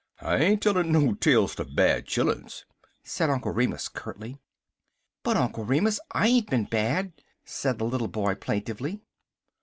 [0.19, 2.65] "I ain't tellin' no tales ter bad chilluns,"
[3.03, 4.39] said Uncle Remus curtly.
[5.21, 7.11] "But, Uncle Remus, I ain't bad,"
[7.45, 9.03] said the little boy plaintively.